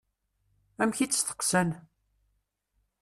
[0.81, 1.69] Amek i tt-steqsan?